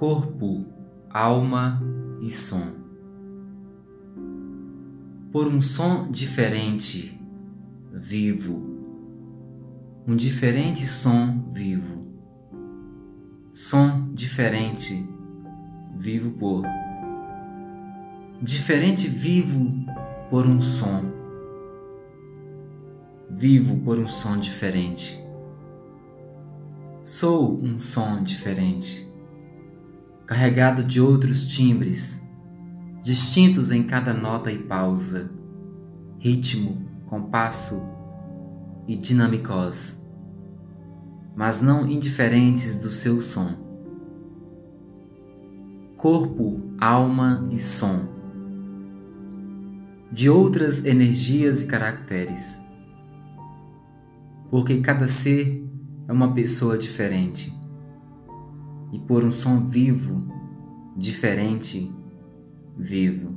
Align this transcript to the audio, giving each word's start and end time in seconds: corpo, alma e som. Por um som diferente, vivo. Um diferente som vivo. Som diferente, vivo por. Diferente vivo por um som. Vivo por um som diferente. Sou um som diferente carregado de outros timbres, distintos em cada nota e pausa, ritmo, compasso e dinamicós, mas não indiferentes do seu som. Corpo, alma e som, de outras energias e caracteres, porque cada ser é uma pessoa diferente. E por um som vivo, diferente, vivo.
corpo, 0.00 0.64
alma 1.10 1.78
e 2.22 2.30
som. 2.30 2.72
Por 5.30 5.46
um 5.46 5.60
som 5.60 6.10
diferente, 6.10 7.20
vivo. 7.92 8.80
Um 10.08 10.16
diferente 10.16 10.86
som 10.86 11.44
vivo. 11.50 12.06
Som 13.52 14.14
diferente, 14.14 15.06
vivo 15.94 16.30
por. 16.30 16.64
Diferente 18.40 19.06
vivo 19.06 19.84
por 20.30 20.46
um 20.46 20.62
som. 20.62 21.12
Vivo 23.28 23.76
por 23.84 23.98
um 23.98 24.06
som 24.06 24.38
diferente. 24.38 25.22
Sou 27.02 27.60
um 27.62 27.78
som 27.78 28.22
diferente 28.22 29.09
carregado 30.30 30.84
de 30.84 31.00
outros 31.00 31.44
timbres, 31.44 32.24
distintos 33.02 33.72
em 33.72 33.82
cada 33.82 34.14
nota 34.14 34.52
e 34.52 34.58
pausa, 34.58 35.28
ritmo, 36.20 36.86
compasso 37.04 37.82
e 38.86 38.94
dinamicós, 38.94 40.06
mas 41.34 41.60
não 41.60 41.84
indiferentes 41.84 42.76
do 42.76 42.92
seu 42.92 43.20
som. 43.20 43.56
Corpo, 45.96 46.60
alma 46.78 47.48
e 47.50 47.58
som, 47.58 48.06
de 50.12 50.30
outras 50.30 50.84
energias 50.84 51.64
e 51.64 51.66
caracteres, 51.66 52.60
porque 54.48 54.78
cada 54.78 55.08
ser 55.08 55.68
é 56.06 56.12
uma 56.12 56.32
pessoa 56.32 56.78
diferente. 56.78 57.58
E 58.92 58.98
por 58.98 59.24
um 59.24 59.30
som 59.30 59.64
vivo, 59.64 60.29
diferente, 61.00 61.90
vivo. 62.76 63.34